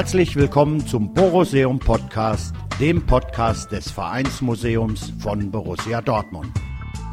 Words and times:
Herzlich 0.00 0.34
willkommen 0.34 0.86
zum 0.86 1.12
Boruseum 1.12 1.78
Podcast, 1.78 2.54
dem 2.80 3.04
Podcast 3.04 3.70
des 3.70 3.90
Vereinsmuseums 3.90 5.12
von 5.18 5.50
Borussia 5.50 6.00
Dortmund. 6.00 6.50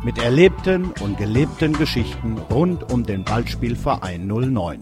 Mit 0.06 0.18
erlebten 0.20 0.94
und 1.02 1.18
gelebten 1.18 1.74
Geschichten 1.74 2.38
rund 2.50 2.90
um 2.90 3.04
den 3.04 3.26
Ballspielverein 3.26 4.26
09. 4.26 4.80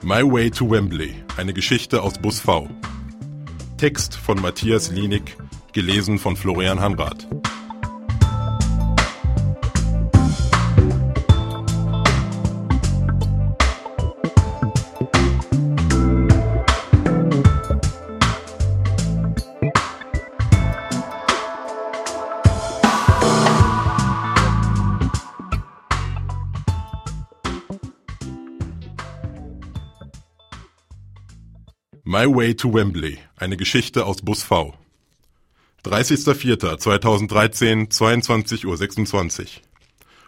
My 0.00 0.22
Way 0.22 0.50
to 0.52 0.70
Wembley, 0.70 1.16
eine 1.36 1.52
Geschichte 1.52 2.00
aus 2.00 2.14
Bus 2.18 2.40
V. 2.40 2.66
Text 3.76 4.16
von 4.16 4.40
Matthias 4.40 4.90
Lienig, 4.90 5.36
gelesen 5.74 6.18
von 6.18 6.36
Florian 6.36 6.80
Hanrath. 6.80 7.26
My 32.06 32.26
Way 32.32 32.54
to 32.54 32.72
Wembley, 32.72 33.18
eine 33.36 33.56
Geschichte 33.56 34.06
aus 34.06 34.22
Bus 34.22 34.44
V. 34.44 34.72
30.04.2013, 35.84 37.92
22.26 37.92 39.42
Uhr. 39.42 39.48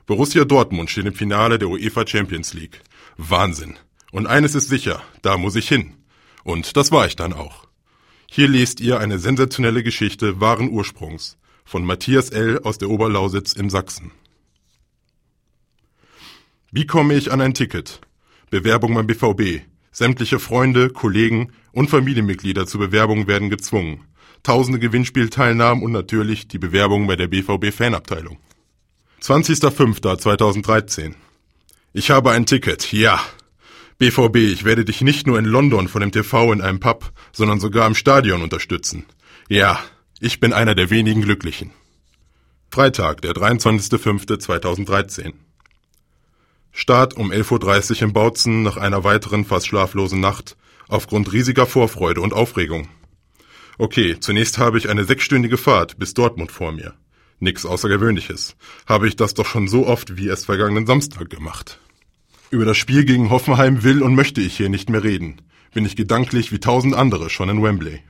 Borussia 0.05 0.45
Dortmund 0.45 0.91
steht 0.91 1.07
im 1.07 1.15
Finale 1.15 1.59
der 1.59 1.69
UEFA 1.69 2.07
Champions 2.07 2.53
League. 2.53 2.83
Wahnsinn. 3.17 3.79
Und 4.12 4.27
eines 4.27 4.55
ist 4.55 4.69
sicher, 4.69 5.03
da 5.23 5.39
muss 5.39 5.57
ich 5.57 5.67
hin. 5.67 5.95
Und 6.45 6.77
das 6.77 6.93
war 6.93 7.07
ich 7.07 7.17
dann 7.17 7.33
auch. 7.33 7.67
Hier 8.31 8.49
lest 8.49 8.81
ihr 8.81 9.01
eine 9.01 9.19
sensationelle 9.19 9.83
Geschichte 9.83 10.41
wahren 10.41 10.71
Ursprungs 10.71 11.39
von 11.65 11.84
Matthias 11.84 12.31
L. 12.31 12.61
aus 12.62 12.77
der 12.77 12.91
Oberlausitz 12.91 13.55
in 13.55 13.71
Sachsen. 13.71 14.12
Wie 16.71 16.87
komme 16.87 17.15
ich 17.15 17.33
an 17.33 17.41
ein 17.41 17.55
Ticket? 17.55 18.03
Bewerbung 18.51 18.95
beim 18.95 19.07
BVB. 19.07 19.62
Sämtliche 19.91 20.39
Freunde, 20.39 20.91
Kollegen 20.91 21.53
und 21.73 21.89
Familienmitglieder 21.89 22.67
zur 22.67 22.81
Bewerbung 22.81 23.27
werden 23.27 23.49
gezwungen. 23.49 24.05
Tausende 24.47 24.78
Gewinnspielteilnahmen 24.78 25.83
und 25.83 25.91
natürlich 25.91 26.47
die 26.47 26.58
Bewerbung 26.58 27.08
bei 27.08 27.16
der 27.16 27.27
BVB 27.27 27.75
Fanabteilung. 27.75 28.39
20.05.2013. 29.20 31.14
Ich 31.92 32.12
habe 32.12 32.30
ein 32.30 32.47
Ticket, 32.47 32.92
ja. 32.92 33.19
BVB, 33.98 34.36
ich 34.36 34.62
werde 34.62 34.84
dich 34.84 35.00
nicht 35.00 35.27
nur 35.27 35.41
in 35.41 35.47
London 35.47 35.88
von 35.88 36.00
dem 36.00 36.12
TV 36.12 36.53
in 36.53 36.61
einem 36.61 36.78
Pub, 36.78 37.11
sondern 37.33 37.58
sogar 37.58 37.88
im 37.88 37.97
Stadion 37.97 38.41
unterstützen. 38.41 39.06
Ja, 39.48 39.80
ich 40.20 40.38
bin 40.38 40.53
einer 40.53 40.77
der 40.77 40.91
wenigen 40.91 41.22
Glücklichen. 41.22 41.72
Freitag, 42.70 43.22
der 43.22 43.33
23.05.2013. 43.33 45.33
Start 46.70 47.14
um 47.14 47.33
11.30 47.33 47.97
Uhr 47.97 48.03
im 48.03 48.12
Bautzen 48.12 48.62
nach 48.62 48.77
einer 48.77 49.03
weiteren 49.03 49.44
fast 49.44 49.66
schlaflosen 49.66 50.21
Nacht 50.21 50.56
aufgrund 50.87 51.32
riesiger 51.32 51.66
Vorfreude 51.66 52.21
und 52.21 52.32
Aufregung. 52.32 52.87
Okay, 53.78 54.16
zunächst 54.19 54.59
habe 54.59 54.78
ich 54.78 54.88
eine 54.88 55.04
sechsstündige 55.04 55.59
Fahrt 55.59 55.98
bis 55.98 56.14
Dortmund 56.14 56.50
vor 56.50 56.72
mir. 56.72 56.94
Nix 57.38 57.66
Außergewöhnliches. 57.66 58.56
Habe 58.87 59.06
ich 59.09 59.16
das 59.16 59.34
doch 59.34 59.47
schon 59.47 59.69
so 59.69 59.87
oft 59.87 60.16
wie 60.16 60.28
erst 60.28 60.47
vergangenen 60.47 60.87
Samstag 60.87 61.28
gemacht. 61.28 61.78
Über 62.50 62.65
das 62.65 62.78
Spiel 62.78 63.04
gegen 63.04 63.28
Hoffenheim 63.28 63.82
will 63.82 64.03
und 64.03 64.15
möchte 64.15 64.41
ich 64.41 64.56
hier 64.56 64.70
nicht 64.70 64.88
mehr 64.88 65.04
reden. 65.04 65.42
Bin 65.75 65.84
ich 65.84 65.97
gedanklich 65.97 66.53
wie 66.53 66.60
tausend 66.60 66.94
andere 66.94 67.28
schon 67.28 67.50
in 67.50 67.62
Wembley. 67.62 68.00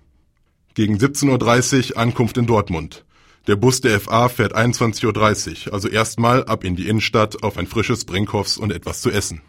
Gegen 0.75 0.97
17.30 0.99 1.93
Uhr 1.93 1.99
Ankunft 1.99 2.37
in 2.37 2.47
Dortmund. 2.47 3.05
Der 3.49 3.57
Bus 3.57 3.81
der 3.81 3.99
FA 4.01 4.29
fährt 4.29 4.55
21.30 4.55 5.67
Uhr, 5.69 5.75
also 5.75 5.89
erstmal 5.89 6.45
ab 6.45 6.65
in 6.65 6.77
die 6.77 6.89
Innenstadt 6.89 7.43
auf 7.43 7.57
ein 7.59 7.67
frisches 7.67 8.05
Brinkhoffs 8.05 8.59
und 8.59 8.73
etwas 8.73 9.01
zu 9.01 9.11
essen. 9.11 9.41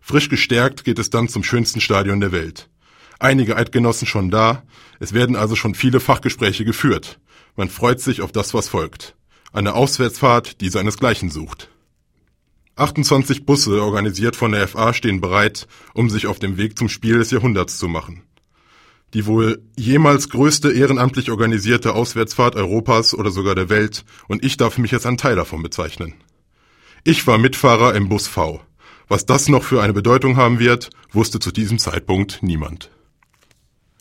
Frisch 0.00 0.28
gestärkt 0.28 0.84
geht 0.84 0.98
es 0.98 1.10
dann 1.10 1.28
zum 1.28 1.42
schönsten 1.42 1.80
Stadion 1.80 2.20
der 2.20 2.32
Welt. 2.32 2.68
Einige 3.22 3.56
Eidgenossen 3.56 4.06
schon 4.06 4.30
da, 4.30 4.64
es 4.98 5.12
werden 5.12 5.36
also 5.36 5.54
schon 5.54 5.74
viele 5.74 6.00
Fachgespräche 6.00 6.64
geführt. 6.64 7.20
Man 7.56 7.68
freut 7.68 8.00
sich 8.00 8.20
auf 8.20 8.32
das, 8.32 8.52
was 8.52 8.68
folgt. 8.68 9.14
Eine 9.52 9.74
Auswärtsfahrt, 9.74 10.60
die 10.60 10.68
seinesgleichen 10.68 11.30
sucht. 11.30 11.68
28 12.76 13.46
Busse, 13.46 13.82
organisiert 13.82 14.34
von 14.34 14.52
der 14.52 14.66
FA, 14.66 14.92
stehen 14.92 15.20
bereit, 15.20 15.68
um 15.94 16.10
sich 16.10 16.26
auf 16.26 16.38
dem 16.40 16.56
Weg 16.56 16.76
zum 16.76 16.88
Spiel 16.88 17.18
des 17.18 17.30
Jahrhunderts 17.30 17.78
zu 17.78 17.86
machen 17.86 18.22
die 19.14 19.26
wohl 19.26 19.62
jemals 19.76 20.28
größte 20.30 20.72
ehrenamtlich 20.72 21.30
organisierte 21.30 21.94
Auswärtsfahrt 21.94 22.56
Europas 22.56 23.14
oder 23.14 23.30
sogar 23.30 23.54
der 23.54 23.68
Welt, 23.68 24.04
und 24.28 24.44
ich 24.44 24.56
darf 24.56 24.78
mich 24.78 24.92
als 24.94 25.06
ein 25.06 25.18
Teil 25.18 25.36
davon 25.36 25.62
bezeichnen. 25.62 26.14
Ich 27.04 27.26
war 27.26 27.38
Mitfahrer 27.38 27.94
im 27.94 28.08
Bus 28.08 28.26
V. 28.26 28.62
Was 29.08 29.26
das 29.26 29.48
noch 29.48 29.64
für 29.64 29.82
eine 29.82 29.92
Bedeutung 29.92 30.36
haben 30.36 30.58
wird, 30.58 30.90
wusste 31.12 31.40
zu 31.40 31.52
diesem 31.52 31.78
Zeitpunkt 31.78 32.42
niemand. 32.42 32.90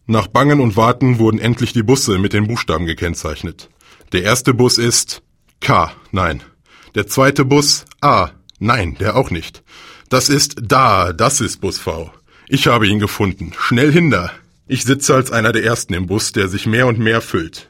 Nach 0.07 0.27
Bangen 0.27 0.59
und 0.59 0.75
Warten 0.75 1.19
wurden 1.19 1.39
endlich 1.39 1.73
die 1.73 1.83
Busse 1.83 2.17
mit 2.17 2.33
den 2.33 2.47
Buchstaben 2.47 2.85
gekennzeichnet. 2.85 3.69
Der 4.11 4.23
erste 4.23 4.53
Bus 4.53 4.77
ist 4.77 5.21
K, 5.59 5.91
nein. 6.11 6.43
Der 6.95 7.07
zweite 7.07 7.45
Bus 7.45 7.85
A, 8.01 8.31
nein, 8.59 8.97
der 8.99 9.15
auch 9.15 9.29
nicht. 9.29 9.63
Das 10.09 10.27
ist 10.27 10.55
da, 10.61 11.13
das 11.13 11.39
ist 11.39 11.61
Bus 11.61 11.77
V. 11.77 12.11
Ich 12.49 12.67
habe 12.67 12.87
ihn 12.87 12.99
gefunden. 12.99 13.53
Schnell 13.57 13.91
hinter. 13.91 14.31
Ich 14.67 14.83
sitze 14.83 15.15
als 15.15 15.31
einer 15.31 15.51
der 15.51 15.63
ersten 15.63 15.93
im 15.93 16.07
Bus, 16.07 16.31
der 16.31 16.47
sich 16.47 16.65
mehr 16.65 16.87
und 16.87 16.99
mehr 16.99 17.21
füllt. 17.21 17.69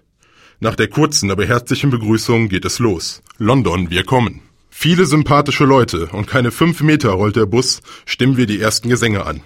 Nach 0.59 0.75
der 0.75 0.87
kurzen, 0.87 1.31
aber 1.31 1.45
herzlichen 1.45 1.89
Begrüßung 1.89 2.47
geht 2.47 2.65
es 2.65 2.79
los. 2.79 3.21
London, 3.37 3.89
wir 3.89 4.03
kommen. 4.03 4.41
Viele 4.69 5.05
sympathische 5.05 5.65
Leute 5.65 6.07
und 6.07 6.27
keine 6.27 6.49
fünf 6.49 6.81
Meter 6.81 7.09
rollt 7.09 7.35
der 7.35 7.45
Bus, 7.45 7.81
stimmen 8.05 8.37
wir 8.37 8.47
die 8.47 8.59
ersten 8.59 8.89
Gesänge 8.89 9.25
an. 9.25 9.41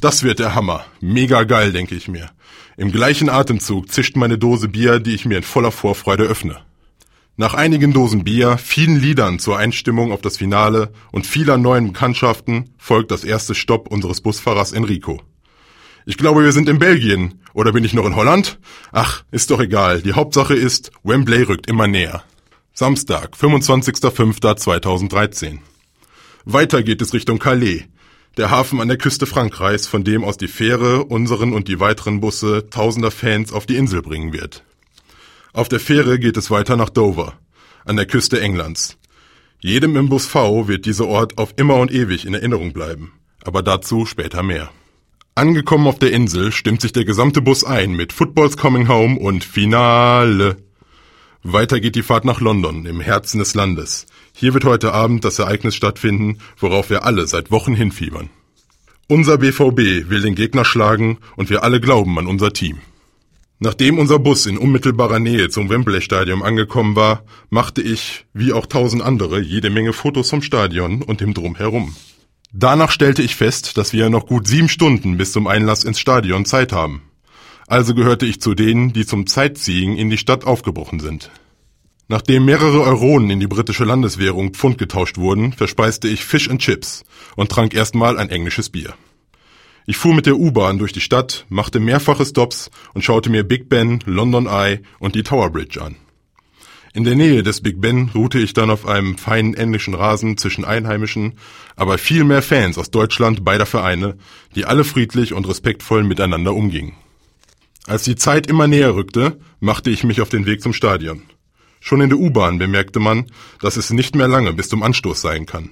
Das 0.00 0.22
wird 0.22 0.38
der 0.38 0.54
Hammer. 0.54 0.86
Mega 1.00 1.42
geil, 1.44 1.72
denke 1.72 1.94
ich 1.94 2.08
mir. 2.08 2.30
Im 2.78 2.90
gleichen 2.90 3.28
Atemzug 3.28 3.92
zischt 3.92 4.16
meine 4.16 4.38
Dose 4.38 4.68
Bier, 4.68 4.98
die 4.98 5.14
ich 5.14 5.26
mir 5.26 5.36
in 5.36 5.42
voller 5.42 5.72
Vorfreude 5.72 6.24
öffne. 6.24 6.56
Nach 7.36 7.52
einigen 7.52 7.92
Dosen 7.92 8.24
Bier, 8.24 8.56
vielen 8.56 8.96
Liedern 8.96 9.38
zur 9.38 9.58
Einstimmung 9.58 10.10
auf 10.12 10.22
das 10.22 10.38
Finale 10.38 10.90
und 11.12 11.26
vieler 11.26 11.58
neuen 11.58 11.92
Bekanntschaften 11.92 12.72
folgt 12.78 13.10
das 13.10 13.24
erste 13.24 13.54
Stopp 13.54 13.88
unseres 13.88 14.22
Busfahrers 14.22 14.72
Enrico. 14.72 15.20
Ich 16.06 16.16
glaube, 16.16 16.44
wir 16.44 16.52
sind 16.52 16.70
in 16.70 16.78
Belgien. 16.78 17.42
Oder 17.52 17.72
bin 17.72 17.84
ich 17.84 17.92
noch 17.92 18.06
in 18.06 18.16
Holland? 18.16 18.58
Ach, 18.92 19.24
ist 19.30 19.50
doch 19.50 19.60
egal. 19.60 20.00
Die 20.00 20.14
Hauptsache 20.14 20.54
ist, 20.54 20.92
Wembley 21.02 21.42
rückt 21.42 21.66
immer 21.66 21.88
näher. 21.88 22.24
Samstag, 22.72 23.34
25.05.2013. 23.36 25.58
Weiter 26.46 26.82
geht 26.82 27.02
es 27.02 27.12
Richtung 27.12 27.38
Calais, 27.38 27.84
der 28.36 28.50
Hafen 28.50 28.80
an 28.80 28.88
der 28.88 28.98
Küste 28.98 29.26
Frankreichs, 29.26 29.86
von 29.86 30.04
dem 30.04 30.24
aus 30.24 30.36
die 30.36 30.48
Fähre 30.48 31.04
unseren 31.04 31.52
und 31.52 31.68
die 31.68 31.80
weiteren 31.80 32.20
Busse 32.20 32.68
tausender 32.70 33.10
Fans 33.10 33.52
auf 33.52 33.66
die 33.66 33.76
Insel 33.76 34.02
bringen 34.02 34.32
wird. 34.32 34.64
Auf 35.52 35.68
der 35.68 35.80
Fähre 35.80 36.18
geht 36.18 36.36
es 36.36 36.50
weiter 36.50 36.76
nach 36.76 36.90
Dover, 36.90 37.34
an 37.84 37.96
der 37.96 38.06
Küste 38.06 38.40
Englands. 38.40 38.96
Jedem 39.58 39.96
im 39.96 40.08
Bus 40.08 40.26
V 40.26 40.68
wird 40.68 40.86
dieser 40.86 41.06
Ort 41.06 41.38
auf 41.38 41.54
immer 41.56 41.76
und 41.76 41.92
ewig 41.92 42.24
in 42.24 42.34
Erinnerung 42.34 42.72
bleiben, 42.72 43.12
aber 43.44 43.62
dazu 43.62 44.06
später 44.06 44.42
mehr. 44.42 44.70
Angekommen 45.34 45.86
auf 45.86 45.98
der 45.98 46.12
Insel 46.12 46.52
stimmt 46.52 46.80
sich 46.80 46.92
der 46.92 47.04
gesamte 47.04 47.42
Bus 47.42 47.64
ein 47.64 47.92
mit 47.92 48.12
Footballs 48.12 48.56
Coming 48.56 48.88
Home 48.88 49.18
und 49.18 49.44
Finale. 49.44 50.56
Weiter 51.42 51.80
geht 51.80 51.94
die 51.94 52.02
Fahrt 52.02 52.26
nach 52.26 52.40
London, 52.40 52.84
im 52.84 53.00
Herzen 53.00 53.38
des 53.38 53.54
Landes. 53.54 54.06
Hier 54.34 54.52
wird 54.52 54.64
heute 54.64 54.92
Abend 54.92 55.24
das 55.24 55.38
Ereignis 55.38 55.74
stattfinden, 55.74 56.38
worauf 56.58 56.90
wir 56.90 57.04
alle 57.04 57.26
seit 57.26 57.50
Wochen 57.50 57.74
hinfiebern. 57.74 58.28
Unser 59.08 59.38
BVB 59.38 60.08
will 60.10 60.20
den 60.20 60.34
Gegner 60.34 60.64
schlagen 60.64 61.18
und 61.36 61.48
wir 61.48 61.64
alle 61.64 61.80
glauben 61.80 62.18
an 62.18 62.26
unser 62.26 62.52
Team. 62.52 62.78
Nachdem 63.58 63.98
unser 63.98 64.18
Bus 64.18 64.46
in 64.46 64.58
unmittelbarer 64.58 65.18
Nähe 65.18 65.48
zum 65.48 65.68
Wembley 65.68 66.00
Stadion 66.02 66.42
angekommen 66.42 66.94
war, 66.94 67.24
machte 67.48 67.82
ich, 67.82 68.26
wie 68.32 68.52
auch 68.52 68.66
tausend 68.66 69.02
andere, 69.02 69.40
jede 69.40 69.70
Menge 69.70 69.92
Fotos 69.92 70.30
vom 70.30 70.42
Stadion 70.42 71.02
und 71.02 71.20
dem 71.20 71.34
Drumherum. 71.34 71.94
Danach 72.52 72.90
stellte 72.90 73.22
ich 73.22 73.36
fest, 73.36 73.76
dass 73.76 73.92
wir 73.92 74.10
noch 74.10 74.26
gut 74.26 74.46
sieben 74.46 74.68
Stunden 74.68 75.16
bis 75.16 75.32
zum 75.32 75.46
Einlass 75.46 75.84
ins 75.84 76.00
Stadion 76.00 76.44
Zeit 76.44 76.72
haben. 76.72 77.02
Also 77.70 77.94
gehörte 77.94 78.26
ich 78.26 78.40
zu 78.40 78.54
denen, 78.56 78.92
die 78.92 79.06
zum 79.06 79.28
Zeitziehen 79.28 79.96
in 79.96 80.10
die 80.10 80.18
Stadt 80.18 80.44
aufgebrochen 80.44 80.98
sind. 80.98 81.30
Nachdem 82.08 82.44
mehrere 82.44 82.80
Euronen 82.80 83.30
in 83.30 83.38
die 83.38 83.46
britische 83.46 83.84
Landeswährung 83.84 84.54
Pfund 84.54 84.76
getauscht 84.76 85.18
wurden, 85.18 85.52
verspeiste 85.52 86.08
ich 86.08 86.24
Fish 86.24 86.50
and 86.50 86.60
Chips 86.60 87.04
und 87.36 87.48
trank 87.48 87.72
erstmal 87.72 88.18
ein 88.18 88.28
englisches 88.28 88.70
Bier. 88.70 88.94
Ich 89.86 89.98
fuhr 89.98 90.14
mit 90.14 90.26
der 90.26 90.36
U-Bahn 90.36 90.80
durch 90.80 90.92
die 90.92 91.00
Stadt, 91.00 91.46
machte 91.48 91.78
mehrfache 91.78 92.26
Stops 92.26 92.72
und 92.92 93.04
schaute 93.04 93.30
mir 93.30 93.44
Big 93.44 93.68
Ben, 93.68 94.00
London 94.04 94.46
Eye 94.46 94.80
und 94.98 95.14
die 95.14 95.22
Tower 95.22 95.50
Bridge 95.50 95.80
an. 95.80 95.94
In 96.92 97.04
der 97.04 97.14
Nähe 97.14 97.44
des 97.44 97.60
Big 97.60 97.80
Ben 97.80 98.10
ruhte 98.12 98.40
ich 98.40 98.52
dann 98.52 98.70
auf 98.70 98.84
einem 98.84 99.16
feinen 99.16 99.54
englischen 99.54 99.94
Rasen 99.94 100.36
zwischen 100.36 100.64
Einheimischen, 100.64 101.34
aber 101.76 101.98
viel 101.98 102.24
mehr 102.24 102.42
Fans 102.42 102.78
aus 102.78 102.90
Deutschland 102.90 103.44
beider 103.44 103.66
Vereine, 103.66 104.16
die 104.56 104.64
alle 104.64 104.82
friedlich 104.82 105.34
und 105.34 105.46
respektvoll 105.46 106.02
miteinander 106.02 106.52
umgingen. 106.52 106.94
Als 107.90 108.04
die 108.04 108.14
Zeit 108.14 108.46
immer 108.46 108.68
näher 108.68 108.94
rückte, 108.94 109.40
machte 109.58 109.90
ich 109.90 110.04
mich 110.04 110.20
auf 110.20 110.28
den 110.28 110.46
Weg 110.46 110.62
zum 110.62 110.72
Stadion. 110.72 111.22
Schon 111.80 112.00
in 112.00 112.08
der 112.08 112.20
U-Bahn 112.20 112.56
bemerkte 112.56 113.00
man, 113.00 113.26
dass 113.60 113.76
es 113.76 113.90
nicht 113.90 114.14
mehr 114.14 114.28
lange 114.28 114.52
bis 114.52 114.68
zum 114.68 114.84
Anstoß 114.84 115.20
sein 115.20 115.44
kann. 115.44 115.70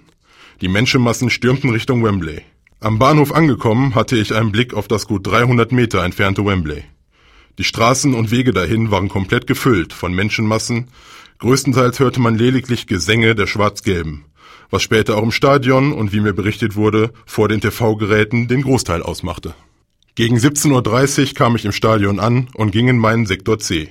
Die 0.61 0.67
Menschenmassen 0.67 1.31
stürmten 1.31 1.71
Richtung 1.71 2.03
Wembley. 2.03 2.41
Am 2.81 2.99
Bahnhof 2.99 3.33
angekommen 3.33 3.95
hatte 3.95 4.17
ich 4.17 4.35
einen 4.35 4.51
Blick 4.51 4.75
auf 4.75 4.89
das 4.89 5.07
gut 5.07 5.29
300 5.29 5.71
Meter 5.71 6.03
entfernte 6.03 6.45
Wembley. 6.45 6.83
Die 7.57 7.63
Straßen 7.63 8.15
und 8.15 8.33
Wege 8.33 8.53
dahin 8.53 8.91
waren 8.91 9.09
komplett 9.09 9.47
gefüllt 9.47 9.93
von 9.93 10.13
Menschenmassen, 10.13 10.89
größtenteils 11.39 12.01
hörte 12.01 12.19
man 12.19 12.37
lediglich 12.37 12.89
Gesänge 12.89 13.37
der 13.37 13.47
Schwarz-Gelben, 13.47 14.25
was 14.71 14.83
später 14.83 15.19
auch 15.19 15.23
im 15.23 15.31
Stadion 15.31 15.93
und 15.93 16.13
wie 16.13 16.19
mir 16.19 16.33
berichtet 16.33 16.75
wurde, 16.75 17.13
vor 17.27 17.49
den 17.49 17.61
TV-Geräten 17.61 18.49
den 18.49 18.63
Großteil 18.63 19.05
ausmachte. 19.05 19.55
Gegen 20.19 20.37
17.30 20.37 21.29
Uhr 21.29 21.35
kam 21.35 21.55
ich 21.55 21.65
im 21.65 21.71
Stadion 21.71 22.19
an 22.19 22.49
und 22.55 22.73
ging 22.73 22.89
in 22.89 22.99
meinen 22.99 23.25
Sektor 23.25 23.61
C. 23.61 23.89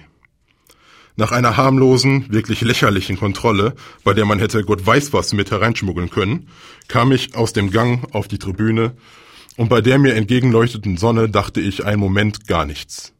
Nach 1.15 1.31
einer 1.31 1.55
harmlosen, 1.55 2.25
wirklich 2.27 2.59
lächerlichen 2.59 3.17
Kontrolle, 3.17 3.75
bei 4.03 4.13
der 4.13 4.25
man 4.25 4.37
hätte 4.37 4.65
Gott 4.65 4.85
weiß 4.85 5.13
was 5.13 5.31
mit 5.31 5.51
hereinschmuggeln 5.51 6.09
können, 6.09 6.49
kam 6.89 7.13
ich 7.13 7.33
aus 7.37 7.53
dem 7.53 7.71
Gang 7.71 8.13
auf 8.13 8.27
die 8.27 8.39
Tribüne 8.39 8.97
und 9.55 9.69
bei 9.69 9.79
der 9.79 9.99
mir 9.99 10.15
entgegenleuchteten 10.15 10.97
Sonne 10.97 11.29
dachte 11.29 11.61
ich 11.61 11.85
einen 11.85 12.01
Moment 12.01 12.45
gar 12.45 12.65
nichts. 12.65 13.13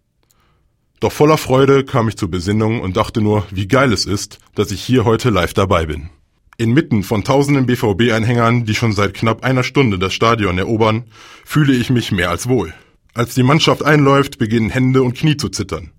Doch 1.00 1.14
voller 1.14 1.38
Freude 1.38 1.86
kam 1.86 2.10
ich 2.10 2.18
zur 2.18 2.30
Besinnung 2.30 2.82
und 2.82 2.98
dachte 2.98 3.22
nur, 3.22 3.48
wie 3.52 3.70
geil 3.70 3.94
es 3.94 4.06
ist, 4.06 4.40
dass 4.54 4.70
ich 4.70 4.82
hier 4.82 5.06
heute 5.06 5.30
live 5.30 5.54
dabei 5.54 5.86
bin. 5.86 6.10
Inmitten 6.58 7.04
von 7.04 7.24
tausenden 7.24 7.68
BVB-Anhängern, 7.68 8.66
die 8.66 8.76
schon 8.76 8.92
seit 8.92 9.14
knapp 9.14 9.46
einer 9.46 9.64
Stunde 9.64 9.98
das 9.98 10.14
Stadion 10.14 10.58
erobern, 10.58 11.06
fühle 11.46 11.72
ich 11.72 11.90
mich 11.90 12.12
mehr 12.12 12.32
als 12.32 12.50
wohl. 12.50 12.74
Als 13.18 13.34
die 13.34 13.42
Mannschaft 13.42 13.84
einläuft, 13.84 14.38
beginnen 14.38 14.70
Hände 14.70 15.02
und 15.02 15.18
Knie 15.18 15.38
zu 15.38 15.50
zittern. 15.50 15.90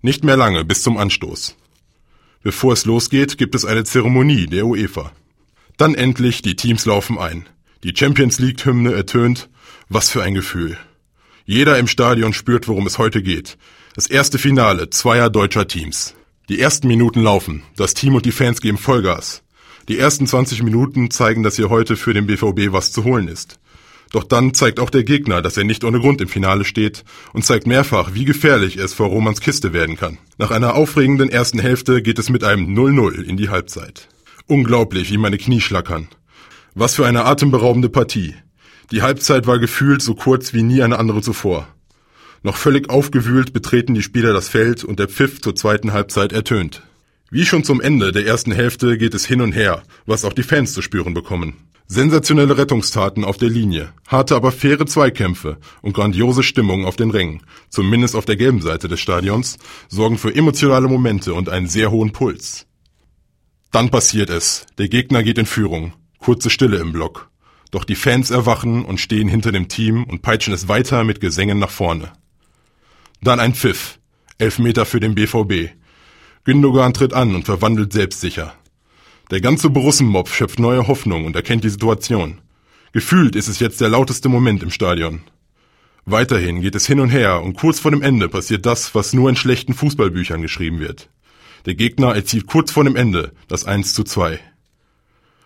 Nicht 0.00 0.24
mehr 0.24 0.38
lange 0.38 0.64
bis 0.64 0.80
zum 0.80 0.96
Anstoß. 0.96 1.54
Bevor 2.42 2.72
es 2.72 2.86
losgeht, 2.86 3.36
gibt 3.36 3.54
es 3.54 3.66
eine 3.66 3.84
Zeremonie 3.84 4.46
der 4.46 4.64
UEFA. 4.64 5.12
Dann 5.76 5.94
endlich, 5.94 6.40
die 6.40 6.56
Teams 6.56 6.86
laufen 6.86 7.18
ein. 7.18 7.46
Die 7.84 7.92
Champions 7.94 8.38
League 8.38 8.64
Hymne 8.64 8.94
ertönt. 8.94 9.50
Was 9.90 10.08
für 10.08 10.22
ein 10.22 10.32
Gefühl. 10.32 10.78
Jeder 11.44 11.78
im 11.78 11.88
Stadion 11.88 12.32
spürt, 12.32 12.68
worum 12.68 12.86
es 12.86 12.96
heute 12.96 13.22
geht. 13.22 13.58
Das 13.94 14.06
erste 14.06 14.38
Finale 14.38 14.88
zweier 14.88 15.28
deutscher 15.28 15.68
Teams. 15.68 16.14
Die 16.48 16.58
ersten 16.58 16.88
Minuten 16.88 17.20
laufen. 17.20 17.64
Das 17.76 17.92
Team 17.92 18.14
und 18.14 18.24
die 18.24 18.32
Fans 18.32 18.62
geben 18.62 18.78
Vollgas. 18.78 19.42
Die 19.88 19.98
ersten 19.98 20.26
20 20.26 20.62
Minuten 20.62 21.10
zeigen, 21.10 21.42
dass 21.42 21.56
hier 21.56 21.68
heute 21.68 21.96
für 21.96 22.14
den 22.14 22.26
BVB 22.26 22.72
was 22.72 22.92
zu 22.92 23.04
holen 23.04 23.28
ist. 23.28 23.58
Doch 24.12 24.24
dann 24.24 24.52
zeigt 24.52 24.78
auch 24.78 24.90
der 24.90 25.04
Gegner, 25.04 25.40
dass 25.40 25.56
er 25.56 25.64
nicht 25.64 25.84
ohne 25.84 25.98
Grund 25.98 26.20
im 26.20 26.28
Finale 26.28 26.64
steht 26.64 27.02
und 27.32 27.44
zeigt 27.44 27.66
mehrfach, 27.66 28.10
wie 28.12 28.26
gefährlich 28.26 28.76
es 28.76 28.92
vor 28.92 29.08
Romans 29.08 29.40
Kiste 29.40 29.72
werden 29.72 29.96
kann. 29.96 30.18
Nach 30.36 30.50
einer 30.50 30.74
aufregenden 30.74 31.30
ersten 31.30 31.58
Hälfte 31.58 32.02
geht 32.02 32.18
es 32.18 32.28
mit 32.28 32.44
einem 32.44 32.74
0-0 32.74 33.22
in 33.22 33.38
die 33.38 33.48
Halbzeit. 33.48 34.08
Unglaublich, 34.46 35.10
wie 35.10 35.16
meine 35.16 35.38
Knie 35.38 35.62
schlackern. 35.62 36.08
Was 36.74 36.94
für 36.94 37.06
eine 37.06 37.24
atemberaubende 37.24 37.88
Partie. 37.88 38.34
Die 38.90 39.00
Halbzeit 39.00 39.46
war 39.46 39.58
gefühlt 39.58 40.02
so 40.02 40.14
kurz 40.14 40.52
wie 40.52 40.62
nie 40.62 40.82
eine 40.82 40.98
andere 40.98 41.22
zuvor. 41.22 41.68
Noch 42.42 42.56
völlig 42.56 42.90
aufgewühlt 42.90 43.54
betreten 43.54 43.94
die 43.94 44.02
Spieler 44.02 44.34
das 44.34 44.48
Feld 44.48 44.84
und 44.84 44.98
der 44.98 45.08
Pfiff 45.08 45.40
zur 45.40 45.54
zweiten 45.54 45.92
Halbzeit 45.92 46.32
ertönt. 46.32 46.82
Wie 47.30 47.46
schon 47.46 47.64
zum 47.64 47.80
Ende 47.80 48.12
der 48.12 48.26
ersten 48.26 48.52
Hälfte 48.52 48.98
geht 48.98 49.14
es 49.14 49.24
hin 49.24 49.40
und 49.40 49.52
her, 49.52 49.82
was 50.04 50.26
auch 50.26 50.34
die 50.34 50.42
Fans 50.42 50.74
zu 50.74 50.82
spüren 50.82 51.14
bekommen. 51.14 51.54
Sensationelle 51.92 52.56
Rettungstaten 52.56 53.22
auf 53.22 53.36
der 53.36 53.50
Linie, 53.50 53.92
harte 54.08 54.34
aber 54.34 54.50
faire 54.50 54.86
Zweikämpfe 54.86 55.58
und 55.82 55.92
grandiose 55.92 56.42
Stimmung 56.42 56.86
auf 56.86 56.96
den 56.96 57.10
Rängen, 57.10 57.42
zumindest 57.68 58.16
auf 58.16 58.24
der 58.24 58.36
gelben 58.36 58.62
Seite 58.62 58.88
des 58.88 58.98
Stadions, 58.98 59.58
sorgen 59.90 60.16
für 60.16 60.34
emotionale 60.34 60.88
Momente 60.88 61.34
und 61.34 61.50
einen 61.50 61.68
sehr 61.68 61.90
hohen 61.90 62.12
Puls. 62.12 62.66
Dann 63.72 63.90
passiert 63.90 64.30
es. 64.30 64.64
Der 64.78 64.88
Gegner 64.88 65.22
geht 65.22 65.36
in 65.36 65.44
Führung. 65.44 65.92
Kurze 66.18 66.48
Stille 66.48 66.78
im 66.78 66.92
Block. 66.92 67.28
Doch 67.70 67.84
die 67.84 67.94
Fans 67.94 68.30
erwachen 68.30 68.86
und 68.86 68.98
stehen 68.98 69.28
hinter 69.28 69.52
dem 69.52 69.68
Team 69.68 70.04
und 70.04 70.22
peitschen 70.22 70.54
es 70.54 70.68
weiter 70.68 71.04
mit 71.04 71.20
Gesängen 71.20 71.58
nach 71.58 71.68
vorne. 71.68 72.14
Dann 73.20 73.38
ein 73.38 73.52
Pfiff. 73.52 73.98
Elf 74.38 74.58
Meter 74.58 74.86
für 74.86 75.00
den 75.00 75.14
BVB. 75.14 75.74
Gündogan 76.44 76.94
tritt 76.94 77.12
an 77.12 77.34
und 77.34 77.44
verwandelt 77.44 77.92
selbstsicher. 77.92 78.54
Der 79.32 79.40
ganze 79.40 79.70
Borussenmob 79.70 80.28
schöpft 80.28 80.58
neue 80.58 80.88
Hoffnung 80.88 81.24
und 81.24 81.34
erkennt 81.34 81.64
die 81.64 81.70
Situation. 81.70 82.42
Gefühlt 82.92 83.34
ist 83.34 83.48
es 83.48 83.60
jetzt 83.60 83.80
der 83.80 83.88
lauteste 83.88 84.28
Moment 84.28 84.62
im 84.62 84.70
Stadion. 84.70 85.22
Weiterhin 86.04 86.60
geht 86.60 86.74
es 86.74 86.86
hin 86.86 87.00
und 87.00 87.08
her 87.08 87.40
und 87.40 87.54
kurz 87.54 87.80
vor 87.80 87.92
dem 87.92 88.02
Ende 88.02 88.28
passiert 88.28 88.66
das, 88.66 88.94
was 88.94 89.14
nur 89.14 89.30
in 89.30 89.36
schlechten 89.36 89.72
Fußballbüchern 89.72 90.42
geschrieben 90.42 90.80
wird. 90.80 91.08
Der 91.64 91.74
Gegner 91.74 92.14
erzielt 92.14 92.46
kurz 92.46 92.72
vor 92.72 92.84
dem 92.84 92.94
Ende 92.94 93.32
das 93.48 93.64
1 93.64 93.94
zu 93.94 94.04
2. 94.04 94.38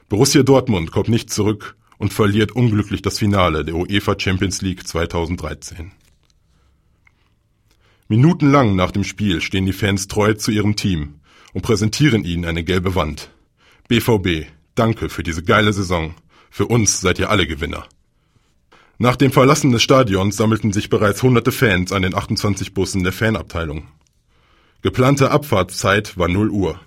Borussia 0.08 0.42
Dortmund 0.42 0.90
kommt 0.90 1.08
nicht 1.08 1.30
zurück 1.30 1.76
und 1.96 2.12
verliert 2.12 2.50
unglücklich 2.50 3.02
das 3.02 3.20
Finale 3.20 3.64
der 3.64 3.76
UEFA 3.76 4.18
Champions 4.18 4.62
League 4.62 4.84
2013. 4.84 5.92
Minutenlang 8.08 8.74
nach 8.74 8.90
dem 8.90 9.04
Spiel 9.04 9.40
stehen 9.40 9.64
die 9.64 9.72
Fans 9.72 10.08
treu 10.08 10.34
zu 10.34 10.50
ihrem 10.50 10.74
Team 10.74 11.20
und 11.52 11.62
präsentieren 11.62 12.24
ihnen 12.24 12.46
eine 12.46 12.64
gelbe 12.64 12.96
Wand. 12.96 13.30
BVB, 13.88 14.46
danke 14.74 15.08
für 15.08 15.22
diese 15.22 15.44
geile 15.44 15.72
Saison. 15.72 16.14
Für 16.50 16.66
uns 16.66 17.00
seid 17.00 17.20
ihr 17.20 17.30
alle 17.30 17.46
Gewinner. 17.46 17.86
Nach 18.98 19.14
dem 19.14 19.30
Verlassen 19.30 19.70
des 19.70 19.82
Stadions 19.84 20.36
sammelten 20.36 20.72
sich 20.72 20.90
bereits 20.90 21.22
hunderte 21.22 21.52
Fans 21.52 21.92
an 21.92 22.02
den 22.02 22.12
28 22.12 22.74
Bussen 22.74 23.04
der 23.04 23.12
Fanabteilung. 23.12 23.86
Geplante 24.82 25.30
Abfahrtszeit 25.30 26.18
war 26.18 26.26
0 26.26 26.50
Uhr. 26.50 26.80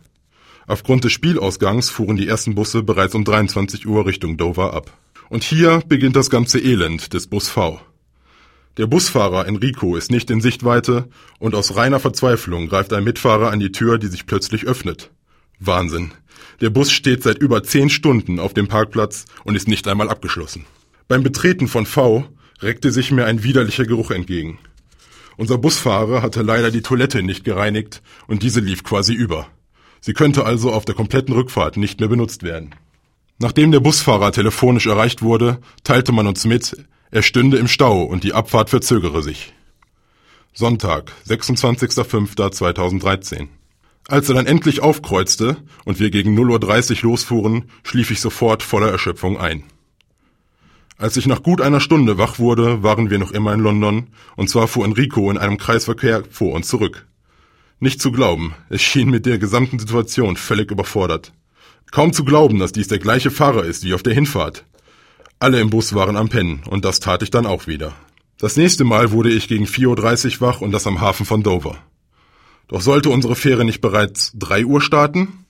Aufgrund 0.67 1.05
des 1.05 1.13
Spielausgangs 1.13 1.89
fuhren 1.89 2.17
die 2.17 2.27
ersten 2.27 2.53
Busse 2.53 2.83
bereits 2.83 3.15
um 3.15 3.23
23 3.23 3.87
Uhr 3.87 4.05
Richtung 4.05 4.35
Dover 4.35 4.73
ab. 4.73 4.91
Und 5.29 5.43
hier 5.43 5.81
beginnt 5.87 6.17
das 6.17 6.29
ganze 6.29 6.59
Elend 6.59 7.13
des 7.13 7.27
Bus 7.27 7.47
V. 7.47 7.79
Der 8.75 8.87
Busfahrer 8.87 9.47
Enrico 9.47 9.95
ist 9.95 10.11
nicht 10.11 10.29
in 10.29 10.41
Sichtweite 10.41 11.07
und 11.37 11.55
aus 11.55 11.77
reiner 11.77 11.99
Verzweiflung 12.01 12.67
greift 12.67 12.91
ein 12.91 13.05
Mitfahrer 13.05 13.51
an 13.51 13.59
die 13.59 13.71
Tür, 13.71 13.99
die 13.99 14.07
sich 14.07 14.25
plötzlich 14.25 14.65
öffnet. 14.65 15.11
Wahnsinn. 15.59 16.11
Der 16.61 16.69
Bus 16.69 16.91
steht 16.91 17.23
seit 17.23 17.37
über 17.37 17.63
zehn 17.63 17.89
Stunden 17.89 18.39
auf 18.39 18.53
dem 18.53 18.67
Parkplatz 18.67 19.25
und 19.43 19.55
ist 19.55 19.67
nicht 19.67 19.87
einmal 19.87 20.09
abgeschlossen. 20.09 20.65
Beim 21.07 21.23
Betreten 21.23 21.67
von 21.67 21.85
V 21.85 22.25
reckte 22.61 22.91
sich 22.91 23.11
mir 23.11 23.25
ein 23.25 23.43
widerlicher 23.43 23.85
Geruch 23.85 24.11
entgegen. 24.11 24.59
Unser 25.37 25.57
Busfahrer 25.57 26.21
hatte 26.21 26.41
leider 26.41 26.71
die 26.71 26.81
Toilette 26.81 27.23
nicht 27.23 27.45
gereinigt 27.45 28.01
und 28.27 28.43
diese 28.43 28.59
lief 28.59 28.83
quasi 28.83 29.13
über. 29.13 29.47
Sie 30.01 30.13
könnte 30.13 30.45
also 30.45 30.71
auf 30.71 30.85
der 30.85 30.95
kompletten 30.95 31.33
Rückfahrt 31.33 31.77
nicht 31.77 31.99
mehr 31.99 32.09
benutzt 32.09 32.43
werden. 32.43 32.75
Nachdem 33.37 33.71
der 33.71 33.79
Busfahrer 33.79 34.33
telefonisch 34.33 34.87
erreicht 34.87 35.21
wurde, 35.21 35.59
teilte 35.83 36.11
man 36.11 36.27
uns 36.27 36.45
mit, 36.45 36.75
er 37.11 37.21
stünde 37.21 37.57
im 37.57 37.69
Stau 37.69 38.03
und 38.03 38.25
die 38.25 38.33
Abfahrt 38.33 38.69
verzögere 38.69 39.23
sich. 39.23 39.53
Sonntag, 40.53 41.13
26.05.2013. 41.27 43.47
Als 44.09 44.27
er 44.27 44.33
dann 44.33 44.47
endlich 44.47 44.81
aufkreuzte 44.81 45.57
und 45.85 45.99
wir 45.99 46.09
gegen 46.09 46.35
0.30 46.35 47.03
Uhr 47.03 47.11
losfuhren, 47.11 47.65
schlief 47.83 48.09
ich 48.09 48.19
sofort 48.19 48.63
voller 48.63 48.89
Erschöpfung 48.89 49.37
ein. 49.37 49.63
Als 50.97 51.15
ich 51.15 51.27
nach 51.27 51.43
gut 51.43 51.61
einer 51.61 51.79
Stunde 51.79 52.17
wach 52.17 52.39
wurde, 52.39 52.81
waren 52.81 53.11
wir 53.11 53.19
noch 53.19 53.31
immer 53.31 53.53
in 53.53 53.59
London, 53.59 54.07
und 54.35 54.49
zwar 54.49 54.67
fuhr 54.67 54.83
Enrico 54.83 55.29
in 55.29 55.37
einem 55.37 55.59
Kreisverkehr 55.59 56.23
vor 56.31 56.53
uns 56.53 56.67
zurück. 56.67 57.05
Nicht 57.79 58.01
zu 58.01 58.11
glauben, 58.11 58.55
es 58.69 58.81
schien 58.81 59.11
mit 59.11 59.27
der 59.27 59.37
gesamten 59.37 59.77
Situation 59.77 60.37
völlig 60.37 60.71
überfordert. 60.71 61.31
Kaum 61.91 62.11
zu 62.11 62.25
glauben, 62.25 62.57
dass 62.57 62.71
dies 62.71 62.87
der 62.87 62.99
gleiche 62.99 63.29
Fahrer 63.29 63.63
ist 63.63 63.83
wie 63.83 63.93
auf 63.93 64.01
der 64.01 64.15
Hinfahrt. 64.15 64.65
Alle 65.37 65.59
im 65.59 65.69
Bus 65.69 65.93
waren 65.93 66.17
am 66.17 66.29
Pennen, 66.29 66.63
und 66.67 66.83
das 66.83 66.99
tat 66.99 67.21
ich 67.21 67.29
dann 67.29 67.45
auch 67.45 67.67
wieder. 67.67 67.93
Das 68.39 68.57
nächste 68.57 68.85
Mal 68.85 69.11
wurde 69.11 69.29
ich 69.29 69.47
gegen 69.47 69.65
4.30 69.65 70.41
Uhr 70.41 70.47
wach 70.47 70.61
und 70.61 70.71
das 70.71 70.87
am 70.87 70.99
Hafen 70.99 71.27
von 71.27 71.43
Dover. 71.43 71.77
Doch 72.69 72.81
sollte 72.81 73.09
unsere 73.09 73.35
Fähre 73.35 73.65
nicht 73.65 73.81
bereits 73.81 74.31
drei 74.35 74.63
Uhr 74.63 74.79
starten? 74.79 75.45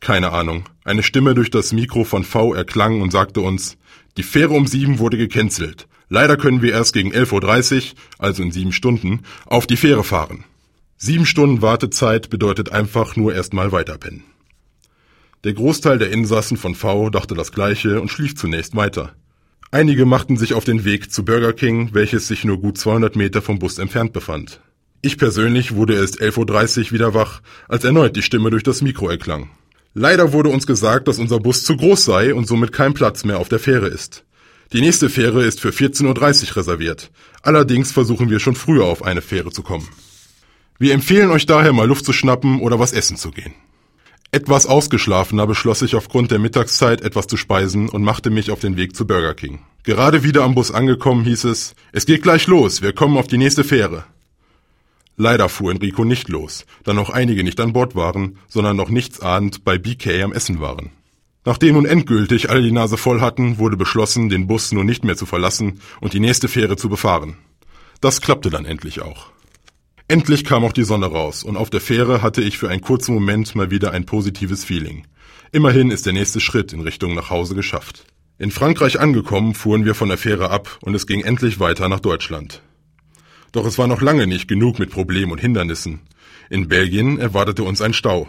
Keine 0.00 0.32
Ahnung. 0.32 0.64
Eine 0.82 1.02
Stimme 1.02 1.34
durch 1.34 1.50
das 1.50 1.72
Mikro 1.72 2.04
von 2.04 2.24
V 2.24 2.54
erklang 2.54 3.02
und 3.02 3.12
sagte 3.12 3.40
uns, 3.40 3.76
die 4.16 4.22
Fähre 4.22 4.54
um 4.54 4.66
sieben 4.66 4.98
wurde 4.98 5.18
gecancelt. 5.18 5.86
Leider 6.08 6.38
können 6.38 6.62
wir 6.62 6.72
erst 6.72 6.94
gegen 6.94 7.12
11.30 7.12 7.76
Uhr, 7.76 7.98
also 8.18 8.42
in 8.42 8.50
sieben 8.50 8.72
Stunden, 8.72 9.20
auf 9.44 9.66
die 9.66 9.76
Fähre 9.76 10.04
fahren. 10.04 10.44
Sieben 10.96 11.26
Stunden 11.26 11.60
Wartezeit 11.60 12.30
bedeutet 12.30 12.72
einfach 12.72 13.14
nur 13.14 13.34
erstmal 13.34 13.70
weiterpennen. 13.70 14.24
Der 15.44 15.52
Großteil 15.52 15.98
der 15.98 16.10
Insassen 16.10 16.56
von 16.56 16.74
V 16.74 17.10
dachte 17.10 17.34
das 17.34 17.52
gleiche 17.52 18.00
und 18.00 18.08
schlief 18.08 18.34
zunächst 18.36 18.74
weiter. 18.74 19.14
Einige 19.70 20.06
machten 20.06 20.38
sich 20.38 20.54
auf 20.54 20.64
den 20.64 20.84
Weg 20.84 21.12
zu 21.12 21.24
Burger 21.24 21.52
King, 21.52 21.90
welches 21.92 22.26
sich 22.26 22.44
nur 22.44 22.58
gut 22.58 22.78
200 22.78 23.14
Meter 23.16 23.42
vom 23.42 23.58
Bus 23.58 23.78
entfernt 23.78 24.14
befand. 24.14 24.60
Ich 25.00 25.16
persönlich 25.16 25.74
wurde 25.74 25.94
erst 25.94 26.20
11.30 26.20 26.86
Uhr 26.86 26.90
wieder 26.92 27.14
wach, 27.14 27.40
als 27.68 27.84
erneut 27.84 28.16
die 28.16 28.22
Stimme 28.22 28.50
durch 28.50 28.64
das 28.64 28.82
Mikro 28.82 29.08
erklang. 29.08 29.50
Leider 29.94 30.32
wurde 30.32 30.48
uns 30.48 30.66
gesagt, 30.66 31.06
dass 31.06 31.18
unser 31.18 31.38
Bus 31.38 31.64
zu 31.64 31.76
groß 31.76 32.04
sei 32.04 32.34
und 32.34 32.48
somit 32.48 32.72
kein 32.72 32.94
Platz 32.94 33.24
mehr 33.24 33.38
auf 33.38 33.48
der 33.48 33.60
Fähre 33.60 33.86
ist. 33.86 34.24
Die 34.72 34.80
nächste 34.80 35.08
Fähre 35.08 35.44
ist 35.44 35.60
für 35.60 35.70
14.30 35.70 36.50
Uhr 36.50 36.56
reserviert. 36.56 37.10
Allerdings 37.42 37.92
versuchen 37.92 38.28
wir 38.28 38.40
schon 38.40 38.56
früher 38.56 38.84
auf 38.86 39.04
eine 39.04 39.22
Fähre 39.22 39.50
zu 39.50 39.62
kommen. 39.62 39.88
Wir 40.80 40.94
empfehlen 40.94 41.30
euch 41.30 41.46
daher 41.46 41.72
mal 41.72 41.86
Luft 41.86 42.04
zu 42.04 42.12
schnappen 42.12 42.60
oder 42.60 42.78
was 42.78 42.92
essen 42.92 43.16
zu 43.16 43.30
gehen. 43.30 43.54
Etwas 44.30 44.66
ausgeschlafener 44.66 45.46
beschloss 45.46 45.80
ich 45.80 45.94
aufgrund 45.94 46.32
der 46.32 46.38
Mittagszeit 46.38 47.00
etwas 47.00 47.28
zu 47.28 47.36
speisen 47.36 47.88
und 47.88 48.02
machte 48.02 48.30
mich 48.30 48.50
auf 48.50 48.60
den 48.60 48.76
Weg 48.76 48.94
zu 48.94 49.06
Burger 49.06 49.34
King. 49.34 49.60
Gerade 49.84 50.22
wieder 50.22 50.42
am 50.42 50.54
Bus 50.54 50.70
angekommen 50.70 51.24
hieß 51.24 51.44
es, 51.44 51.74
es 51.92 52.04
geht 52.04 52.22
gleich 52.22 52.46
los, 52.46 52.82
wir 52.82 52.92
kommen 52.92 53.16
auf 53.16 53.26
die 53.26 53.38
nächste 53.38 53.64
Fähre. 53.64 54.04
Leider 55.20 55.48
fuhr 55.48 55.72
Enrico 55.72 56.04
nicht 56.04 56.28
los, 56.28 56.64
da 56.84 56.94
noch 56.94 57.10
einige 57.10 57.42
nicht 57.42 57.58
an 57.58 57.72
Bord 57.72 57.96
waren, 57.96 58.38
sondern 58.46 58.76
noch 58.76 58.88
nichtsahnd 58.88 59.64
bei 59.64 59.76
BK 59.76 60.22
am 60.22 60.32
Essen 60.32 60.60
waren. 60.60 60.92
Nachdem 61.44 61.74
nun 61.74 61.86
endgültig 61.86 62.50
alle 62.50 62.62
die 62.62 62.70
Nase 62.70 62.96
voll 62.96 63.20
hatten, 63.20 63.58
wurde 63.58 63.76
beschlossen, 63.76 64.28
den 64.28 64.46
Bus 64.46 64.70
nun 64.70 64.86
nicht 64.86 65.02
mehr 65.02 65.16
zu 65.16 65.26
verlassen 65.26 65.80
und 66.00 66.12
die 66.12 66.20
nächste 66.20 66.46
Fähre 66.46 66.76
zu 66.76 66.88
befahren. 66.88 67.36
Das 68.00 68.20
klappte 68.20 68.48
dann 68.48 68.64
endlich 68.64 69.02
auch. 69.02 69.30
Endlich 70.06 70.44
kam 70.44 70.64
auch 70.64 70.72
die 70.72 70.84
Sonne 70.84 71.06
raus 71.06 71.42
und 71.42 71.56
auf 71.56 71.68
der 71.68 71.80
Fähre 71.80 72.22
hatte 72.22 72.40
ich 72.40 72.56
für 72.56 72.68
einen 72.68 72.80
kurzen 72.80 73.12
Moment 73.12 73.56
mal 73.56 73.72
wieder 73.72 73.90
ein 73.90 74.06
positives 74.06 74.64
Feeling. 74.64 75.04
Immerhin 75.50 75.90
ist 75.90 76.06
der 76.06 76.12
nächste 76.12 76.38
Schritt 76.38 76.72
in 76.72 76.80
Richtung 76.80 77.16
nach 77.16 77.28
Hause 77.28 77.56
geschafft. 77.56 78.04
In 78.38 78.52
Frankreich 78.52 79.00
angekommen 79.00 79.54
fuhren 79.54 79.84
wir 79.84 79.96
von 79.96 80.10
der 80.10 80.18
Fähre 80.18 80.50
ab 80.50 80.78
und 80.80 80.94
es 80.94 81.08
ging 81.08 81.22
endlich 81.22 81.58
weiter 81.58 81.88
nach 81.88 82.00
Deutschland. 82.00 82.62
Doch 83.52 83.66
es 83.66 83.78
war 83.78 83.86
noch 83.86 84.02
lange 84.02 84.26
nicht 84.26 84.48
genug 84.48 84.78
mit 84.78 84.90
Problemen 84.90 85.32
und 85.32 85.40
Hindernissen. 85.40 86.00
In 86.50 86.68
Belgien 86.68 87.18
erwartete 87.18 87.62
uns 87.62 87.80
ein 87.80 87.92
Stau. 87.94 88.28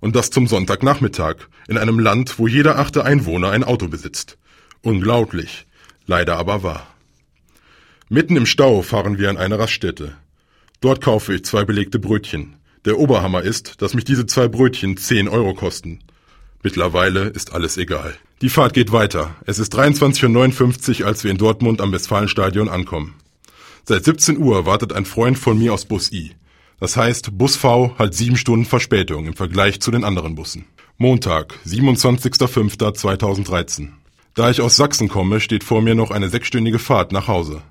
Und 0.00 0.16
das 0.16 0.30
zum 0.30 0.46
Sonntagnachmittag, 0.46 1.36
in 1.68 1.78
einem 1.78 1.98
Land, 1.98 2.38
wo 2.38 2.48
jeder 2.48 2.78
achte 2.78 3.04
Einwohner 3.04 3.50
ein 3.50 3.64
Auto 3.64 3.88
besitzt. 3.88 4.38
Unglaublich, 4.82 5.66
leider 6.06 6.38
aber 6.38 6.62
wahr. 6.62 6.86
Mitten 8.08 8.36
im 8.36 8.46
Stau 8.46 8.82
fahren 8.82 9.18
wir 9.18 9.30
an 9.30 9.36
eine 9.36 9.58
Raststätte. 9.58 10.16
Dort 10.80 11.00
kaufe 11.00 11.34
ich 11.34 11.44
zwei 11.44 11.64
belegte 11.64 11.98
Brötchen. 11.98 12.56
Der 12.84 12.98
Oberhammer 12.98 13.42
ist, 13.42 13.80
dass 13.80 13.94
mich 13.94 14.04
diese 14.04 14.26
zwei 14.26 14.48
Brötchen 14.48 14.96
10 14.96 15.28
Euro 15.28 15.54
kosten. 15.54 16.00
Mittlerweile 16.64 17.26
ist 17.26 17.52
alles 17.52 17.76
egal. 17.76 18.16
Die 18.40 18.48
Fahrt 18.48 18.74
geht 18.74 18.90
weiter. 18.90 19.36
Es 19.46 19.60
ist 19.60 19.74
23.59 19.76 21.00
Uhr, 21.00 21.06
als 21.06 21.22
wir 21.22 21.30
in 21.30 21.38
Dortmund 21.38 21.80
am 21.80 21.92
Westfalenstadion 21.92 22.68
ankommen. 22.68 23.14
Seit 23.84 24.04
17 24.04 24.38
Uhr 24.38 24.64
wartet 24.64 24.92
ein 24.92 25.04
Freund 25.04 25.36
von 25.36 25.58
mir 25.58 25.74
aus 25.74 25.86
Bus 25.86 26.12
I. 26.12 26.36
Das 26.78 26.96
heißt, 26.96 27.36
Bus 27.36 27.56
V 27.56 27.96
hat 27.98 28.14
sieben 28.14 28.36
Stunden 28.36 28.64
Verspätung 28.64 29.26
im 29.26 29.34
Vergleich 29.34 29.80
zu 29.80 29.90
den 29.90 30.04
anderen 30.04 30.36
Bussen. 30.36 30.66
Montag, 30.98 31.58
27.05.2013. 31.66 33.88
Da 34.34 34.50
ich 34.50 34.60
aus 34.60 34.76
Sachsen 34.76 35.08
komme, 35.08 35.40
steht 35.40 35.64
vor 35.64 35.82
mir 35.82 35.96
noch 35.96 36.12
eine 36.12 36.28
sechsstündige 36.28 36.78
Fahrt 36.78 37.10
nach 37.10 37.26
Hause. 37.26 37.62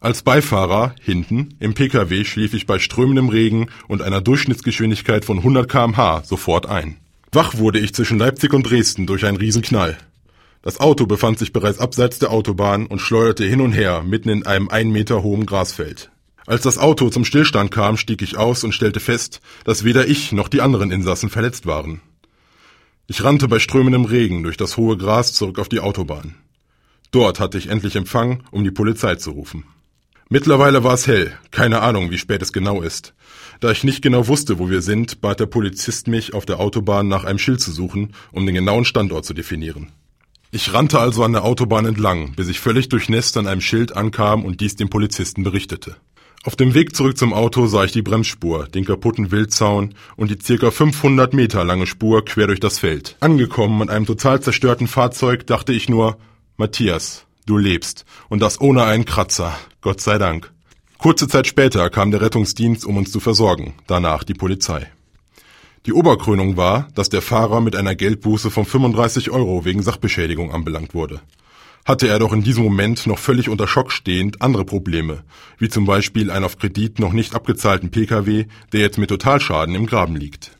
Als 0.00 0.22
Beifahrer, 0.22 0.94
hinten, 1.02 1.54
im 1.60 1.74
Pkw 1.74 2.24
schlief 2.24 2.54
ich 2.54 2.64
bei 2.66 2.78
strömendem 2.78 3.28
Regen 3.28 3.66
und 3.88 4.00
einer 4.00 4.22
Durchschnittsgeschwindigkeit 4.22 5.26
von 5.26 5.36
100 5.38 5.70
kmh 5.70 6.22
sofort 6.24 6.64
ein. 6.66 6.96
Wach 7.32 7.58
wurde 7.58 7.78
ich 7.78 7.94
zwischen 7.94 8.18
Leipzig 8.18 8.54
und 8.54 8.62
Dresden 8.62 9.06
durch 9.06 9.26
einen 9.26 9.36
Riesenknall. 9.36 9.98
Das 10.66 10.80
Auto 10.80 11.06
befand 11.06 11.38
sich 11.38 11.52
bereits 11.52 11.78
abseits 11.78 12.18
der 12.18 12.32
Autobahn 12.32 12.88
und 12.88 12.98
schleuderte 12.98 13.44
hin 13.44 13.60
und 13.60 13.70
her 13.70 14.02
mitten 14.02 14.30
in 14.30 14.44
einem 14.44 14.68
ein 14.68 14.90
Meter 14.90 15.22
hohen 15.22 15.46
Grasfeld. 15.46 16.10
Als 16.44 16.62
das 16.62 16.76
Auto 16.76 17.08
zum 17.08 17.24
Stillstand 17.24 17.70
kam, 17.70 17.96
stieg 17.96 18.20
ich 18.20 18.36
aus 18.36 18.64
und 18.64 18.72
stellte 18.72 18.98
fest, 18.98 19.40
dass 19.62 19.84
weder 19.84 20.08
ich 20.08 20.32
noch 20.32 20.48
die 20.48 20.62
anderen 20.62 20.90
Insassen 20.90 21.30
verletzt 21.30 21.66
waren. 21.66 22.00
Ich 23.06 23.22
rannte 23.22 23.46
bei 23.46 23.60
strömendem 23.60 24.06
Regen 24.06 24.42
durch 24.42 24.56
das 24.56 24.76
hohe 24.76 24.96
Gras 24.96 25.34
zurück 25.34 25.60
auf 25.60 25.68
die 25.68 25.78
Autobahn. 25.78 26.34
Dort 27.12 27.38
hatte 27.38 27.58
ich 27.58 27.68
endlich 27.68 27.94
Empfang, 27.94 28.42
um 28.50 28.64
die 28.64 28.72
Polizei 28.72 29.14
zu 29.14 29.30
rufen. 29.30 29.66
Mittlerweile 30.30 30.82
war 30.82 30.94
es 30.94 31.06
hell, 31.06 31.32
keine 31.52 31.80
Ahnung, 31.82 32.10
wie 32.10 32.18
spät 32.18 32.42
es 32.42 32.52
genau 32.52 32.82
ist. 32.82 33.14
Da 33.60 33.70
ich 33.70 33.84
nicht 33.84 34.02
genau 34.02 34.26
wusste, 34.26 34.58
wo 34.58 34.68
wir 34.68 34.82
sind, 34.82 35.20
bat 35.20 35.38
der 35.38 35.46
Polizist 35.46 36.08
mich, 36.08 36.34
auf 36.34 36.44
der 36.44 36.58
Autobahn 36.58 37.06
nach 37.06 37.22
einem 37.22 37.38
Schild 37.38 37.60
zu 37.60 37.70
suchen, 37.70 38.14
um 38.32 38.46
den 38.46 38.56
genauen 38.56 38.84
Standort 38.84 39.24
zu 39.24 39.32
definieren. 39.32 39.92
Ich 40.56 40.72
rannte 40.72 40.98
also 40.98 41.22
an 41.22 41.34
der 41.34 41.44
Autobahn 41.44 41.84
entlang, 41.84 42.32
bis 42.32 42.48
ich 42.48 42.60
völlig 42.60 42.88
durchnässt 42.88 43.36
an 43.36 43.46
einem 43.46 43.60
Schild 43.60 43.94
ankam 43.94 44.42
und 44.42 44.62
dies 44.62 44.74
dem 44.74 44.88
Polizisten 44.88 45.42
berichtete. 45.42 45.96
Auf 46.44 46.56
dem 46.56 46.72
Weg 46.72 46.96
zurück 46.96 47.18
zum 47.18 47.34
Auto 47.34 47.66
sah 47.66 47.84
ich 47.84 47.92
die 47.92 48.00
Bremsspur, 48.00 48.66
den 48.66 48.86
kaputten 48.86 49.30
Wildzaun 49.30 49.94
und 50.16 50.30
die 50.30 50.38
circa 50.42 50.70
500 50.70 51.34
Meter 51.34 51.62
lange 51.62 51.86
Spur 51.86 52.24
quer 52.24 52.46
durch 52.46 52.58
das 52.58 52.78
Feld. 52.78 53.18
Angekommen 53.20 53.82
an 53.82 53.90
einem 53.90 54.06
total 54.06 54.40
zerstörten 54.40 54.88
Fahrzeug 54.88 55.46
dachte 55.46 55.74
ich 55.74 55.90
nur, 55.90 56.16
Matthias, 56.56 57.26
du 57.44 57.58
lebst. 57.58 58.06
Und 58.30 58.40
das 58.40 58.58
ohne 58.58 58.84
einen 58.84 59.04
Kratzer. 59.04 59.58
Gott 59.82 60.00
sei 60.00 60.16
Dank. 60.16 60.50
Kurze 60.96 61.28
Zeit 61.28 61.46
später 61.46 61.90
kam 61.90 62.12
der 62.12 62.22
Rettungsdienst, 62.22 62.86
um 62.86 62.96
uns 62.96 63.12
zu 63.12 63.20
versorgen, 63.20 63.74
danach 63.86 64.24
die 64.24 64.32
Polizei. 64.32 64.90
Die 65.86 65.92
Oberkrönung 65.92 66.56
war, 66.56 66.88
dass 66.94 67.08
der 67.08 67.22
Fahrer 67.22 67.60
mit 67.60 67.76
einer 67.76 67.94
Geldbuße 67.94 68.50
von 68.50 68.64
35 68.64 69.30
Euro 69.30 69.64
wegen 69.64 69.82
Sachbeschädigung 69.82 70.52
anbelangt 70.52 70.94
wurde 70.94 71.20
hatte 71.86 72.08
er 72.08 72.18
doch 72.18 72.32
in 72.32 72.42
diesem 72.42 72.64
Moment 72.64 73.06
noch 73.06 73.18
völlig 73.18 73.48
unter 73.48 73.68
Schock 73.68 73.92
stehend 73.92 74.42
andere 74.42 74.64
Probleme, 74.64 75.22
wie 75.58 75.68
zum 75.68 75.86
Beispiel 75.86 76.32
einen 76.32 76.44
auf 76.44 76.58
Kredit 76.58 76.98
noch 76.98 77.12
nicht 77.12 77.34
abgezahlten 77.34 77.90
Pkw, 77.90 78.46
der 78.72 78.80
jetzt 78.80 78.98
mit 78.98 79.08
Totalschaden 79.08 79.74
im 79.76 79.86
Graben 79.86 80.16
liegt. 80.16 80.58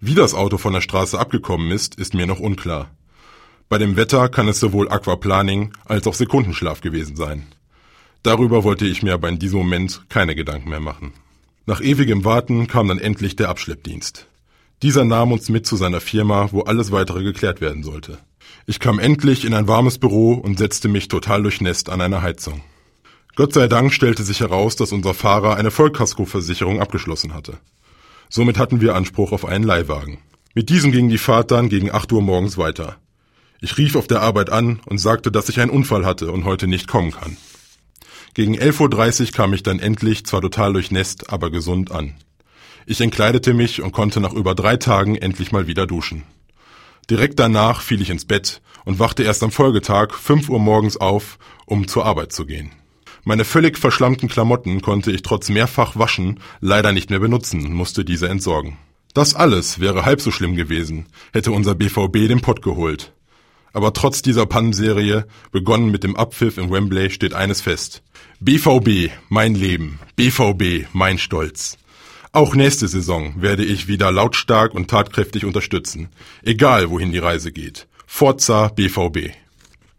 Wie 0.00 0.14
das 0.14 0.32
Auto 0.34 0.56
von 0.56 0.72
der 0.72 0.80
Straße 0.80 1.18
abgekommen 1.18 1.70
ist, 1.70 1.96
ist 1.96 2.14
mir 2.14 2.26
noch 2.26 2.40
unklar. 2.40 2.90
Bei 3.68 3.76
dem 3.76 3.96
Wetter 3.96 4.30
kann 4.30 4.48
es 4.48 4.60
sowohl 4.60 4.88
Aquaplaning 4.88 5.74
als 5.84 6.06
auch 6.06 6.14
Sekundenschlaf 6.14 6.80
gewesen 6.80 7.16
sein. 7.16 7.46
Darüber 8.22 8.64
wollte 8.64 8.86
ich 8.86 9.02
mir 9.02 9.12
aber 9.12 9.28
in 9.28 9.38
diesem 9.38 9.58
Moment 9.58 10.06
keine 10.08 10.34
Gedanken 10.34 10.70
mehr 10.70 10.80
machen. 10.80 11.12
Nach 11.66 11.82
ewigem 11.82 12.24
Warten 12.24 12.66
kam 12.66 12.88
dann 12.88 12.98
endlich 12.98 13.36
der 13.36 13.50
Abschleppdienst. 13.50 14.26
Dieser 14.82 15.04
nahm 15.04 15.30
uns 15.30 15.48
mit 15.48 15.64
zu 15.64 15.76
seiner 15.76 16.00
Firma, 16.00 16.48
wo 16.50 16.62
alles 16.62 16.90
weitere 16.90 17.22
geklärt 17.22 17.60
werden 17.60 17.84
sollte. 17.84 18.18
Ich 18.66 18.80
kam 18.80 18.98
endlich 18.98 19.44
in 19.44 19.54
ein 19.54 19.68
warmes 19.68 19.98
Büro 19.98 20.34
und 20.34 20.58
setzte 20.58 20.88
mich 20.88 21.06
total 21.06 21.42
durchnässt 21.42 21.88
an 21.88 22.00
eine 22.00 22.20
Heizung. 22.22 22.62
Gott 23.36 23.54
sei 23.54 23.68
Dank 23.68 23.92
stellte 23.92 24.24
sich 24.24 24.40
heraus, 24.40 24.74
dass 24.74 24.92
unser 24.92 25.14
Fahrer 25.14 25.56
eine 25.56 25.70
Vollkaskoversicherung 25.70 26.80
abgeschlossen 26.80 27.32
hatte. 27.32 27.58
Somit 28.28 28.58
hatten 28.58 28.80
wir 28.80 28.96
Anspruch 28.96 29.32
auf 29.32 29.44
einen 29.44 29.64
Leihwagen. 29.64 30.18
Mit 30.54 30.68
diesem 30.68 30.90
ging 30.90 31.08
die 31.08 31.18
Fahrt 31.18 31.50
dann 31.50 31.68
gegen 31.68 31.92
8 31.92 32.12
Uhr 32.12 32.20
morgens 32.20 32.58
weiter. 32.58 32.96
Ich 33.60 33.78
rief 33.78 33.94
auf 33.94 34.08
der 34.08 34.20
Arbeit 34.20 34.50
an 34.50 34.80
und 34.86 34.98
sagte, 34.98 35.30
dass 35.30 35.48
ich 35.48 35.60
einen 35.60 35.70
Unfall 35.70 36.04
hatte 36.04 36.32
und 36.32 36.44
heute 36.44 36.66
nicht 36.66 36.88
kommen 36.88 37.12
kann. 37.12 37.36
Gegen 38.34 38.58
11.30 38.58 39.26
Uhr 39.26 39.32
kam 39.32 39.54
ich 39.54 39.62
dann 39.62 39.78
endlich, 39.78 40.26
zwar 40.26 40.40
total 40.40 40.72
durchnässt, 40.72 41.30
aber 41.32 41.50
gesund 41.50 41.92
an. 41.92 42.14
Ich 42.86 43.00
entkleidete 43.00 43.54
mich 43.54 43.82
und 43.82 43.92
konnte 43.92 44.20
nach 44.20 44.32
über 44.32 44.54
drei 44.54 44.76
Tagen 44.76 45.16
endlich 45.16 45.52
mal 45.52 45.66
wieder 45.66 45.86
duschen. 45.86 46.24
Direkt 47.10 47.38
danach 47.38 47.80
fiel 47.80 48.00
ich 48.00 48.10
ins 48.10 48.24
Bett 48.24 48.62
und 48.84 48.98
wachte 48.98 49.22
erst 49.22 49.42
am 49.42 49.50
Folgetag 49.50 50.14
5 50.14 50.48
Uhr 50.48 50.58
morgens 50.58 50.96
auf, 50.96 51.38
um 51.66 51.88
zur 51.88 52.06
Arbeit 52.06 52.32
zu 52.32 52.46
gehen. 52.46 52.72
Meine 53.24 53.44
völlig 53.44 53.78
verschlammten 53.78 54.28
Klamotten 54.28 54.82
konnte 54.82 55.12
ich 55.12 55.22
trotz 55.22 55.48
mehrfach 55.48 55.96
Waschen 55.96 56.40
leider 56.60 56.92
nicht 56.92 57.10
mehr 57.10 57.20
benutzen 57.20 57.64
und 57.64 57.72
musste 57.72 58.04
diese 58.04 58.28
entsorgen. 58.28 58.78
Das 59.14 59.34
alles 59.34 59.78
wäre 59.78 60.04
halb 60.04 60.20
so 60.20 60.30
schlimm 60.30 60.56
gewesen, 60.56 61.06
hätte 61.32 61.52
unser 61.52 61.74
BVB 61.74 62.28
den 62.28 62.40
Pott 62.40 62.62
geholt. 62.62 63.12
Aber 63.72 63.92
trotz 63.92 64.22
dieser 64.22 64.46
Pannenserie, 64.46 65.26
begonnen 65.50 65.90
mit 65.90 66.04
dem 66.04 66.16
Abpfiff 66.16 66.58
in 66.58 66.70
Wembley, 66.70 67.10
steht 67.10 67.32
eines 67.34 67.60
fest. 67.60 68.02
BVB, 68.40 69.10
mein 69.28 69.54
Leben. 69.54 69.98
BVB, 70.16 70.88
mein 70.92 71.18
Stolz. 71.18 71.78
Auch 72.34 72.54
nächste 72.54 72.88
Saison 72.88 73.34
werde 73.42 73.62
ich 73.62 73.88
wieder 73.88 74.10
lautstark 74.10 74.72
und 74.72 74.88
tatkräftig 74.88 75.44
unterstützen, 75.44 76.08
egal 76.42 76.88
wohin 76.88 77.12
die 77.12 77.18
Reise 77.18 77.52
geht. 77.52 77.86
Forza 78.06 78.68
BVB. 78.68 79.32